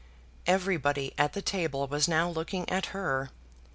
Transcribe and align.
Everybody 0.47 1.13
at 1.15 1.33
the 1.33 1.43
table 1.43 1.85
was 1.85 2.07
now 2.07 2.27
looking 2.27 2.67
at 2.69 2.87
her. 2.87 3.29